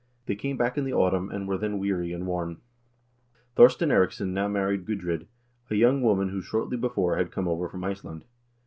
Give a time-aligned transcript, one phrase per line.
[0.25, 2.57] They came back in the autumn, and were then weary and worn."
[3.53, 5.27] Thorstein Eiriksson now married Gudrid,
[5.69, 8.25] a young woman who shortly before had come over from Iceland.